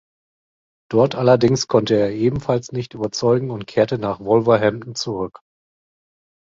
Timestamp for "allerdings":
1.13-1.67